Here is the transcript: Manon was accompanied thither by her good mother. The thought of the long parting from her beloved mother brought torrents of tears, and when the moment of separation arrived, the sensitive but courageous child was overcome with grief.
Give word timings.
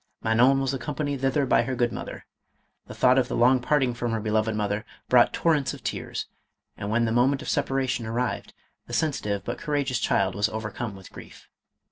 Manon 0.23 0.59
was 0.59 0.73
accompanied 0.73 1.21
thither 1.21 1.45
by 1.45 1.61
her 1.61 1.75
good 1.75 1.91
mother. 1.93 2.25
The 2.87 2.95
thought 2.95 3.19
of 3.19 3.27
the 3.27 3.35
long 3.35 3.59
parting 3.59 3.93
from 3.93 4.13
her 4.13 4.19
beloved 4.19 4.55
mother 4.55 4.83
brought 5.09 5.31
torrents 5.31 5.75
of 5.75 5.83
tears, 5.83 6.25
and 6.75 6.89
when 6.89 7.05
the 7.05 7.11
moment 7.11 7.43
of 7.43 7.49
separation 7.49 8.07
arrived, 8.07 8.55
the 8.87 8.93
sensitive 8.93 9.43
but 9.43 9.59
courageous 9.59 9.99
child 9.99 10.33
was 10.33 10.49
overcome 10.49 10.95
with 10.95 11.11
grief. 11.11 11.47